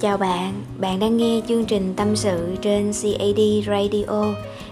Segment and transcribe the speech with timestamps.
[0.00, 4.24] Chào bạn, bạn đang nghe chương trình tâm sự trên CAD Radio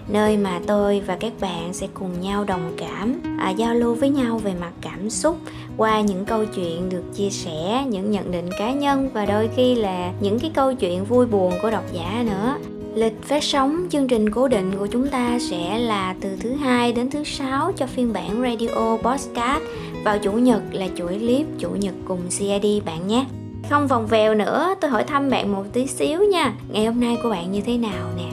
[0.09, 4.11] nơi mà tôi và các bạn sẽ cùng nhau đồng cảm à, giao lưu với
[4.11, 5.37] nhau về mặt cảm xúc
[5.77, 9.75] qua những câu chuyện được chia sẻ những nhận định cá nhân và đôi khi
[9.75, 12.57] là những cái câu chuyện vui buồn của độc giả nữa
[12.95, 16.93] Lịch phát sóng chương trình cố định của chúng ta sẽ là từ thứ hai
[16.93, 19.63] đến thứ sáu cho phiên bản radio podcast
[20.05, 23.25] vào chủ nhật là chuỗi clip chủ nhật cùng CID bạn nhé.
[23.73, 26.53] Không vòng vèo nữa, tôi hỏi thăm bạn một tí xíu nha.
[26.69, 28.25] Ngày hôm nay của bạn như thế nào nè?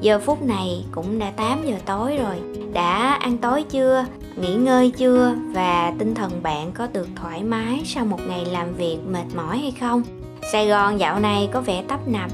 [0.00, 2.36] Giờ phút này cũng đã 8 giờ tối rồi.
[2.72, 4.04] Đã ăn tối chưa?
[4.36, 5.34] Nghỉ ngơi chưa?
[5.54, 9.58] Và tinh thần bạn có được thoải mái sau một ngày làm việc mệt mỏi
[9.58, 10.02] hay không?
[10.52, 12.30] Sài Gòn dạo này có vẻ tấp nập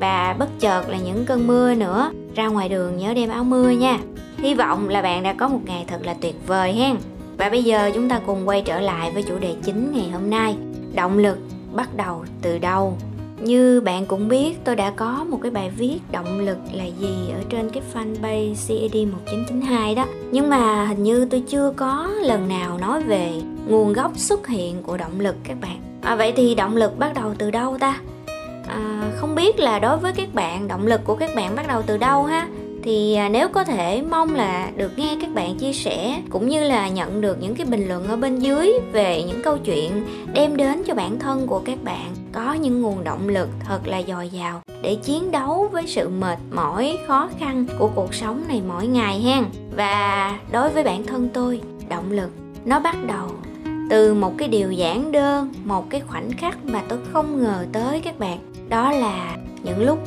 [0.00, 2.10] và bất chợt là những cơn mưa nữa.
[2.34, 3.98] Ra ngoài đường nhớ đem áo mưa nha.
[4.38, 6.96] Hy vọng là bạn đã có một ngày thật là tuyệt vời hen.
[7.36, 10.30] Và bây giờ chúng ta cùng quay trở lại với chủ đề chính ngày hôm
[10.30, 10.56] nay.
[10.94, 11.38] Động lực
[11.74, 12.96] bắt đầu từ đâu.
[13.40, 17.30] Như bạn cũng biết tôi đã có một cái bài viết động lực là gì
[17.34, 20.06] ở trên cái fanpage CAD 1992 đó.
[20.32, 23.32] Nhưng mà hình như tôi chưa có lần nào nói về
[23.68, 25.80] nguồn gốc xuất hiện của động lực các bạn.
[26.02, 28.00] À, vậy thì động lực bắt đầu từ đâu ta?
[28.68, 31.82] À, không biết là đối với các bạn động lực của các bạn bắt đầu
[31.86, 32.48] từ đâu ha?
[32.88, 36.64] Thì à, nếu có thể, mong là được nghe các bạn chia sẻ, cũng như
[36.64, 40.56] là nhận được những cái bình luận ở bên dưới về những câu chuyện đem
[40.56, 42.14] đến cho bản thân của các bạn.
[42.32, 46.38] Có những nguồn động lực thật là dồi dào để chiến đấu với sự mệt
[46.52, 49.44] mỏi, khó khăn của cuộc sống này mỗi ngày hen
[49.76, 52.30] và đối với bản thân tôi, động lực
[52.64, 53.28] nó bắt đầu
[53.90, 58.00] từ một cái điều giản đơn, một cái khoảnh khắc mà tôi không ngờ tới
[58.00, 58.38] các bạn.
[58.68, 59.98] Đó là những lúc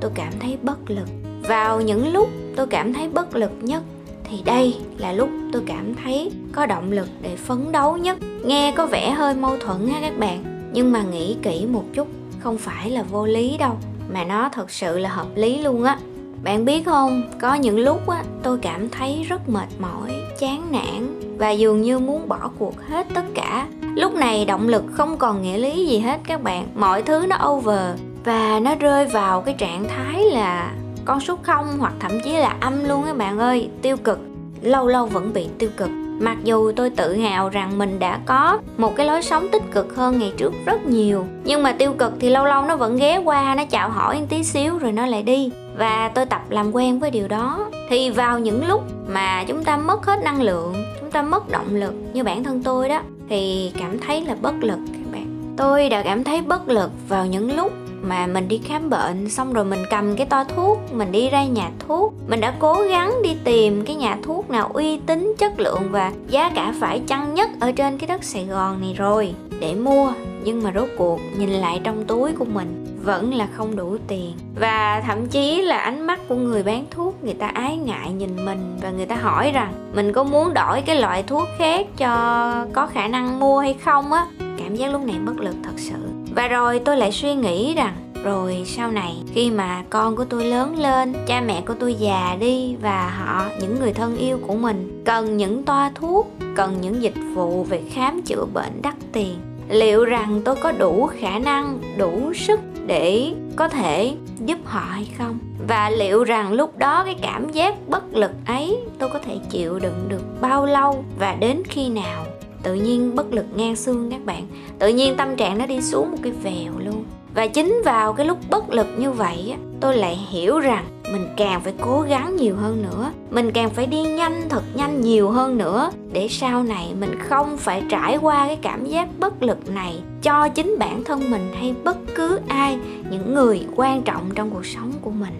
[0.00, 1.19] tôi cảm thấy bất lực
[1.50, 3.82] vào những lúc tôi cảm thấy bất lực nhất,
[4.24, 8.16] thì đây là lúc tôi cảm thấy có động lực để phấn đấu nhất.
[8.44, 12.08] Nghe có vẻ hơi mâu thuẫn ha các bạn, nhưng mà nghĩ kỹ một chút,
[12.40, 13.72] không phải là vô lý đâu,
[14.12, 15.98] mà nó thật sự là hợp lý luôn á.
[16.44, 21.20] Bạn biết không, có những lúc á, tôi cảm thấy rất mệt mỏi, chán nản,
[21.38, 23.66] và dường như muốn bỏ cuộc hết tất cả.
[23.96, 27.48] Lúc này động lực không còn nghĩa lý gì hết các bạn, mọi thứ nó
[27.48, 30.72] over, và nó rơi vào cái trạng thái là
[31.04, 33.68] con số không hoặc thậm chí là âm luôn các bạn ơi.
[33.82, 34.18] Tiêu cực,
[34.62, 35.90] lâu lâu vẫn bị tiêu cực.
[36.20, 39.96] Mặc dù tôi tự hào rằng mình đã có một cái lối sống tích cực
[39.96, 43.18] hơn ngày trước rất nhiều, nhưng mà tiêu cực thì lâu lâu nó vẫn ghé
[43.24, 45.50] qua, nó chào hỏi một tí xíu rồi nó lại đi.
[45.76, 47.66] Và tôi tập làm quen với điều đó.
[47.88, 51.74] Thì vào những lúc mà chúng ta mất hết năng lượng, chúng ta mất động
[51.74, 55.54] lực như bản thân tôi đó, thì cảm thấy là bất lực các bạn.
[55.56, 57.72] Tôi đã cảm thấy bất lực vào những lúc
[58.02, 61.44] mà mình đi khám bệnh, xong rồi mình cầm cái to thuốc, mình đi ra
[61.44, 62.14] nhà thuốc.
[62.28, 66.12] Mình đã cố gắng đi tìm cái nhà thuốc nào uy tín, chất lượng và
[66.28, 70.12] giá cả phải chăng nhất ở trên cái đất sài gòn này rồi, để mua.
[70.44, 74.32] Nhưng mà rốt cuộc, nhìn lại trong túi của mình, vẫn là không đủ tiền.
[74.60, 78.44] Và thậm chí là ánh mắt của người bán thuốc, người ta ái ngại nhìn
[78.44, 82.66] mình và người ta hỏi rằng, mình có muốn đổi cái loại thuốc khác cho
[82.72, 84.26] có khả năng mua hay không á?
[84.58, 87.94] Cảm giác lúc này bất lực thật sự và rồi tôi lại suy nghĩ rằng,
[88.24, 92.36] rồi sau này khi mà con của tôi lớn lên, cha mẹ của tôi già
[92.40, 97.02] đi và họ, những người thân yêu của mình cần những toa thuốc, cần những
[97.02, 99.36] dịch vụ về khám chữa bệnh đắt tiền,
[99.68, 104.14] liệu rằng tôi có đủ khả năng, đủ sức để có thể
[104.44, 105.38] giúp họ hay không?
[105.68, 109.78] Và liệu rằng lúc đó cái cảm giác bất lực ấy tôi có thể chịu
[109.78, 112.24] đựng được bao lâu và đến khi nào?
[112.62, 114.46] Tự nhiên bất lực ngang xương các bạn.
[114.78, 117.04] Tự nhiên tâm trạng nó đi xuống một cái vèo luôn.
[117.34, 121.60] Và chính vào cái lúc bất lực như vậy tôi lại hiểu rằng mình càng
[121.60, 123.12] phải cố gắng nhiều hơn nữa.
[123.30, 127.56] Mình càng phải đi nhanh, thật nhanh nhiều hơn nữa để sau này mình không
[127.56, 131.74] phải trải qua cái cảm giác bất lực này cho chính bản thân mình hay
[131.84, 132.78] bất cứ ai,
[133.10, 135.34] những người quan trọng trong cuộc sống của mình.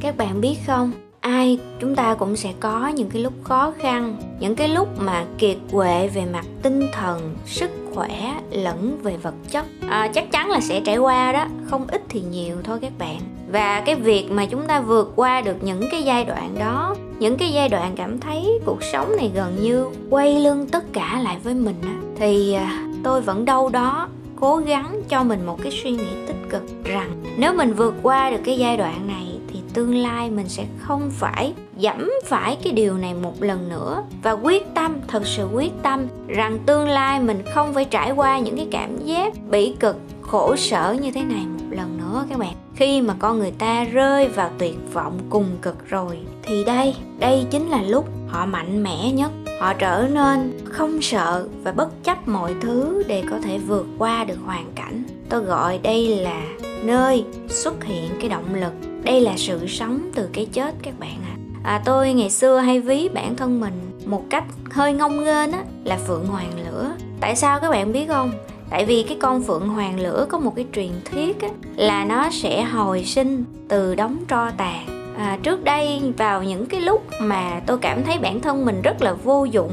[0.00, 0.92] Các bạn biết không?
[1.22, 5.24] Ai chúng ta cũng sẽ có những cái lúc khó khăn những cái lúc mà
[5.38, 9.64] kiệt quệ về mặt tinh thần sức khỏe lẫn về vật chất.
[9.88, 13.20] À, chắc chắn là sẽ trải qua đó không ít thì nhiều thôi các bạn.
[13.52, 17.36] Và cái việc mà chúng ta vượt qua được những cái giai đoạn đó những
[17.36, 21.36] cái giai đoạn cảm thấy cuộc sống này gần như quay lưng tất cả lại
[21.44, 21.76] với mình
[22.16, 24.08] thì à, tôi vẫn đâu đó
[24.40, 28.30] cố gắng cho mình một cái suy nghĩ tích cực rằng nếu mình vượt qua
[28.30, 29.31] được cái giai đoạn này
[29.74, 34.02] tương lai mình sẽ không phải dẫm phải cái điều này một lần nữa.
[34.22, 38.38] Và quyết tâm, thật sự quyết tâm, rằng tương lai mình không phải trải qua
[38.38, 42.38] những cái cảm giác bỉ cực, khổ sở như thế này một lần nữa các
[42.38, 42.54] bạn.
[42.74, 47.46] Khi mà con người ta rơi vào tuyệt vọng cùng cực rồi, thì đây đây
[47.50, 49.30] chính là lúc họ mạnh mẽ nhất.
[49.60, 54.24] Họ trở nên không sợ và bất chấp mọi thứ để có thể vượt qua
[54.24, 55.02] được hoàn cảnh.
[55.28, 56.42] Tôi gọi đây là
[56.84, 61.16] nơi xuất hiện cái động lực đây là sự sống từ cái chết các bạn
[61.24, 61.36] ạ.
[61.64, 61.74] À.
[61.74, 65.64] à, tôi ngày xưa hay ví bản thân mình một cách hơi ngông nghênh á
[65.84, 66.92] là phượng hoàng lửa.
[67.20, 68.32] Tại sao các bạn biết không?
[68.70, 72.30] Tại vì cái con phượng hoàng lửa có một cái truyền thuyết á, là nó
[72.30, 74.86] sẽ hồi sinh từ đống tro tàn.
[75.18, 79.02] À, trước đây vào những cái lúc mà tôi cảm thấy bản thân mình rất
[79.02, 79.72] là vô dụng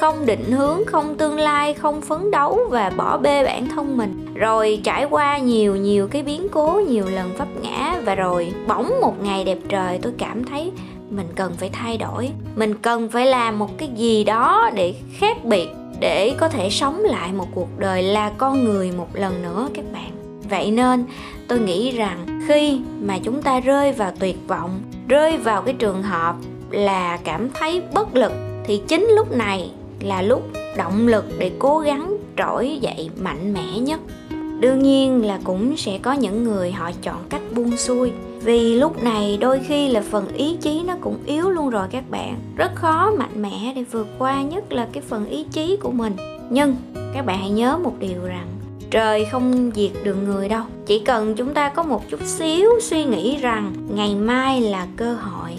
[0.00, 4.29] không định hướng không tương lai không phấn đấu và bỏ bê bản thân mình
[4.40, 9.00] rồi trải qua nhiều nhiều cái biến cố, nhiều lần vấp ngã và rồi bỗng
[9.00, 10.72] một ngày đẹp trời, tôi cảm thấy
[11.10, 12.30] mình cần phải thay đổi.
[12.56, 15.68] Mình cần phải làm một cái gì đó để khác biệt,
[16.00, 19.84] để có thể sống lại một cuộc đời là con người một lần nữa, các
[19.92, 20.10] bạn.
[20.50, 21.04] Vậy nên
[21.48, 26.02] tôi nghĩ rằng khi mà chúng ta rơi vào tuyệt vọng, rơi vào cái trường
[26.02, 26.34] hợp
[26.70, 28.32] là cảm thấy bất lực,
[28.64, 29.70] thì chính lúc này
[30.00, 30.42] là lúc
[30.76, 34.00] động lực để cố gắng trỗi dậy mạnh mẽ nhất
[34.60, 38.12] đương nhiên là cũng sẽ có những người họ chọn cách buông xuôi.
[38.42, 42.10] Vì lúc này đôi khi là phần ý chí nó cũng yếu luôn rồi các
[42.10, 42.36] bạn.
[42.56, 46.16] Rất khó mạnh mẽ để vượt qua nhất là cái phần ý chí của mình.
[46.50, 46.76] Nhưng
[47.14, 48.46] các bạn hãy nhớ một điều rằng,
[48.90, 50.62] trời không diệt được người đâu.
[50.86, 55.14] Chỉ cần chúng ta có một chút xíu suy nghĩ rằng ngày mai là cơ
[55.14, 55.50] hội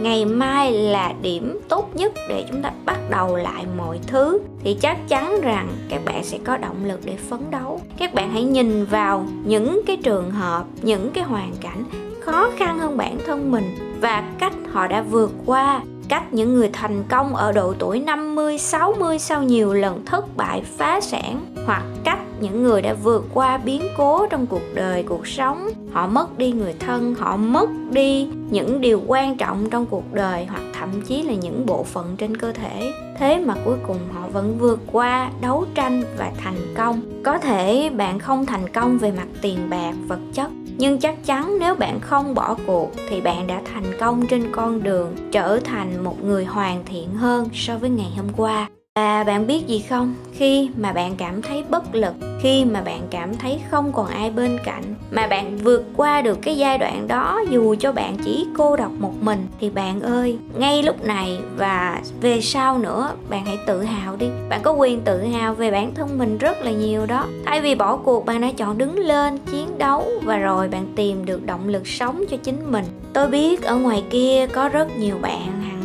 [0.00, 4.38] ngày mai là điểm tốt nhất để chúng ta bắt đầu lại mọi thứ.
[4.64, 7.80] Thì chắc chắn rằng các bạn sẽ có động lực để phấn đấu.
[7.98, 11.84] Các bạn hãy nhìn vào những cái trường hợp những cái hoàn cảnh
[12.20, 13.64] khó khăn hơn bản thân mình
[14.00, 18.58] và cách họ đã vượt qua cách những người thành công ở độ tuổi 50,
[18.58, 23.58] 60 sau nhiều lần thất bại phá sản hoặc cách những người đã vượt qua
[23.58, 25.68] biến cố trong cuộc đời, cuộc sống.
[25.92, 30.46] Họ mất đi người thân, họ mất đi những điều quan trọng trong cuộc đời
[30.46, 32.92] hoặc thậm chí là những bộ phận trên cơ thể.
[33.18, 37.00] Thế mà cuối cùng họ vẫn vượt qua đấu tranh và thành công.
[37.24, 41.56] Có thể bạn không thành công về mặt tiền bạc vật chất nhưng chắc chắn
[41.60, 46.04] nếu bạn không bỏ cuộc thì bạn đã thành công trên con đường trở thành
[46.04, 48.68] một người hoàn thiện hơn so với ngày hôm qua.
[48.94, 50.14] Và bạn biết gì không?
[50.32, 54.30] Khi mà bạn cảm thấy bất lực khi mà bạn cảm thấy không còn ai
[54.30, 58.46] bên cạnh, mà bạn vượt qua được cái giai đoạn đó, dù cho bạn chỉ
[58.58, 63.44] cô độc một mình, thì bạn ơi, ngay lúc này và về sau nữa, bạn
[63.44, 64.26] hãy tự hào đi.
[64.48, 67.26] Bạn có quyền tự hào về bản thân mình rất là nhiều đó.
[67.44, 71.24] Thay vì bỏ cuộc, bạn đã chọn đứng lên, chiến đấu và rồi bạn tìm
[71.24, 72.84] được động lực sống cho chính mình.
[73.12, 75.75] Tôi biết ở ngoài kia có rất nhiều bạn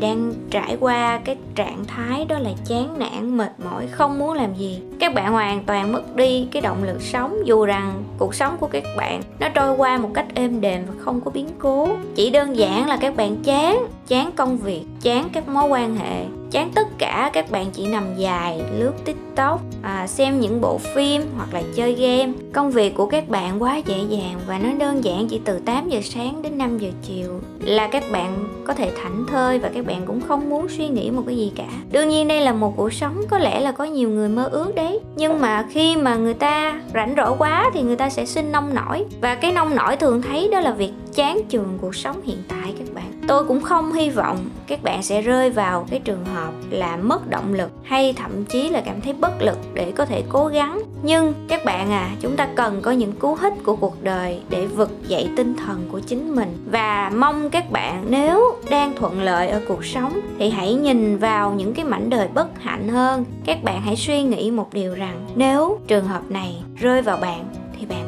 [0.00, 4.54] đang trải qua cái trạng thái đó là chán nản, mệt mỏi, không muốn làm
[4.54, 4.82] gì.
[5.00, 8.66] Các bạn hoàn toàn mất đi cái động lực sống, dù rằng cuộc sống của
[8.66, 11.88] các bạn nó trôi qua một cách êm đềm và không có biến cố.
[12.14, 16.24] Chỉ đơn giản là các bạn chán chán công việc chán các mối quan hệ
[16.50, 21.22] chán tất cả các bạn chỉ nằm dài lướt tiktok à, xem những bộ phim
[21.36, 22.32] hoặc là chơi game.
[22.52, 25.88] Công việc của các bạn quá dễ dàng và nó đơn giản chỉ từ 8
[25.88, 27.40] giờ sáng đến 5 giờ chiều.
[27.60, 31.10] Là các bạn có thể thảnh thơi và các bạn cũng không muốn suy nghĩ
[31.10, 31.68] một cái gì cả.
[31.92, 34.74] Đương nhiên đây là một cuộc sống có lẽ là có nhiều người mơ ước
[34.74, 35.00] đấy.
[35.16, 38.74] Nhưng mà khi mà người ta rảnh rỗi quá thì người ta sẽ sinh nông
[38.74, 39.04] nổi.
[39.20, 42.74] Và cái nông nổi thường thấy đó là việc chán chường cuộc sống hiện tại
[42.78, 46.52] các bạn tôi cũng không hy vọng các bạn sẽ rơi vào cái trường hợp
[46.70, 50.22] là mất động lực hay thậm chí là cảm thấy bất lực để có thể
[50.28, 50.80] cố gắng.
[51.02, 54.66] Nhưng các bạn à chúng ta cần có những cú hích của cuộc đời để
[54.66, 56.56] vực dậy tinh thần của chính mình.
[56.70, 61.54] Và mong các bạn nếu đang thuận lợi ở cuộc sống thì hãy nhìn vào
[61.54, 63.24] những cái mảnh đời bất hạnh hơn.
[63.44, 67.44] Các bạn hãy suy nghĩ một điều rằng nếu trường hợp này rơi vào bạn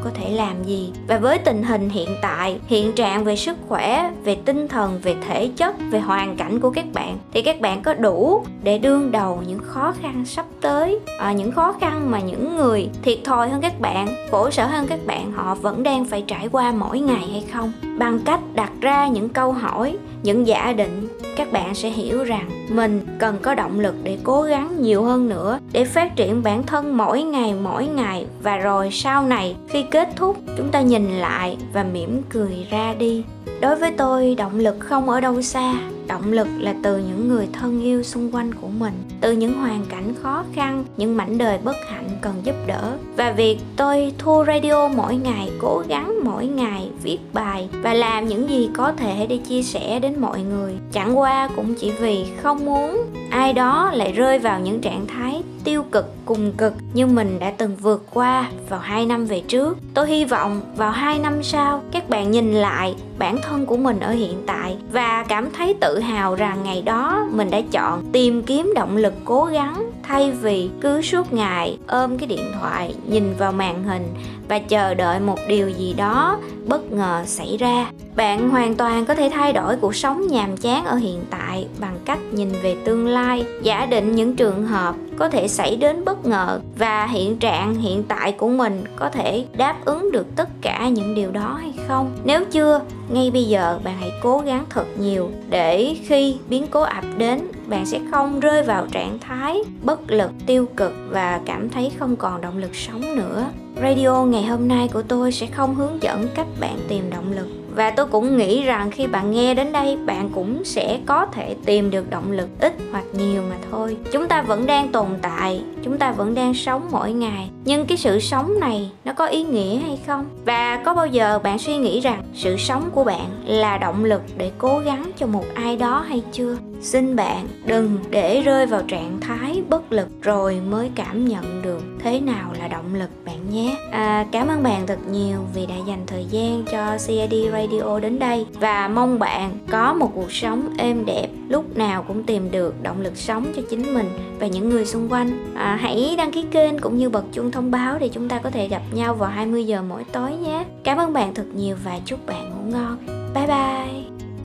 [0.05, 0.93] có thể làm gì.
[1.09, 5.15] Và với tình hình hiện tại hiện trạng về sức khỏe về tinh thần về
[5.29, 9.11] thể chất về hoàn cảnh của các bạn thì các bạn có đủ để đương
[9.11, 10.99] đầu những khó khăn sắp tới.
[11.19, 14.87] À, những khó khăn mà những người thiệt thòi hơn các bạn khổ sở hơn
[14.87, 17.73] các bạn họ vẫn đang phải trải qua mỗi ngày hay không?
[17.99, 22.51] Bằng cách đặt ra những câu hỏi những giả định các bạn sẽ hiểu rằng
[22.69, 26.63] mình cần có động lực để cố gắng nhiều hơn nữa, để phát triển bản
[26.63, 28.27] thân mỗi ngày mỗi ngày.
[28.43, 32.95] Và rồi sau này, khi kết thúc, chúng ta nhìn lại và mỉm cười ra
[32.99, 33.25] đi.
[33.61, 35.75] Đối với tôi, động lực không ở đâu xa
[36.07, 39.85] động lực là từ những người thân yêu xung quanh của mình, từ những hoàn
[39.89, 42.97] cảnh khó khăn, những mảnh đời bất hạnh cần giúp đỡ.
[43.17, 48.29] Và việc tôi thu radio mỗi ngày, cố gắng mỗi ngày viết bài và làm
[48.29, 52.25] những gì có thể để chia sẻ đến mọi người, chẳng qua cũng chỉ vì
[52.43, 53.05] không muốn.
[53.31, 57.53] Ai đó lại rơi vào những trạng thái tiêu cực cùng cực như mình đã
[57.59, 59.79] từng vượt qua vào 2 năm về trước.
[59.95, 64.01] Tôi hy vọng vào 2 năm sau, các bạn nhìn lại bản thân của mình
[64.01, 68.43] ở hiện tại và cảm thấy tự hào rằng ngày đó mình đã chọn tìm
[68.43, 73.35] kiếm động lực cố gắng thay vì cứ suốt ngày ôm cái điện thoại nhìn
[73.39, 74.15] vào màn hình
[74.49, 79.15] và chờ đợi một điều gì đó bất ngờ xảy ra bạn hoàn toàn có
[79.15, 83.09] thể thay đổi cuộc sống nhàm chán ở hiện tại bằng cách nhìn về tương
[83.09, 87.75] lai, giả định những trường hợp có thể xảy đến bất ngờ và hiện trạng
[87.75, 91.73] hiện tại của mình có thể đáp ứng được tất cả những điều đó hay
[91.89, 92.13] không.
[92.25, 96.81] Nếu chưa, ngay bây giờ bạn hãy cố gắng thật nhiều để khi biến cố
[96.81, 101.69] ập đến, bạn sẽ không rơi vào trạng thái bất lực, tiêu cực và cảm
[101.69, 103.47] thấy không còn động lực sống nữa.
[103.83, 107.62] Radio ngày hôm nay của tôi sẽ không hướng dẫn cách bạn tìm động lực
[107.75, 111.57] và tôi cũng nghĩ rằng khi bạn nghe đến đây, bạn cũng sẽ có thể
[111.65, 113.97] tìm được động lực ít hoặc nhiều mà thôi.
[114.13, 117.51] Chúng ta vẫn đang tồn tại, chúng ta vẫn đang sống mỗi ngày.
[117.65, 120.27] Nhưng cái sự sống này, nó có ý nghĩa hay không?
[120.45, 124.23] Và có bao giờ bạn suy nghĩ rằng sự sống của bạn là động lực
[124.37, 126.57] để cố gắng cho một ai đó hay chưa?
[126.81, 131.92] Xin bạn đừng để rơi vào trạng thái bất lực rồi mới cảm nhận được
[132.03, 133.77] thế nào là động lực bạn nhé.
[133.91, 138.19] À, cảm ơn bạn thật nhiều vì đã dành thời gian cho CID Radio đến
[138.19, 138.47] đây.
[138.53, 143.01] Và mong bạn có một cuộc sống êm đẹp lúc nào cũng tìm được động
[143.01, 145.55] lực sống cho chính mình và những người xung quanh.
[145.55, 148.51] À, hãy đăng ký kênh cũng như bật chuông thông báo để chúng ta có
[148.51, 150.65] thể gặp nhau vào 20 giờ mỗi tối nhé.
[150.85, 152.97] Cảm ơn bạn thật nhiều và chúc bạn ngủ ngon.
[153.35, 154.02] Bye bye.